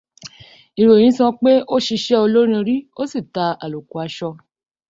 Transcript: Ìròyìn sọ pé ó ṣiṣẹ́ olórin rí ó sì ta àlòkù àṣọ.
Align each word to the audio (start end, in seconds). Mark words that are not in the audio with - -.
Ìròyìn 0.81 1.15
sọ 1.17 1.25
pé 1.41 1.51
ó 1.75 1.77
ṣiṣẹ́ 1.85 2.21
olórin 2.25 2.65
rí 2.67 2.75
ó 3.01 3.03
sì 3.11 3.19
ta 3.33 3.45
àlòkù 3.63 3.95
àṣọ. 4.05 4.29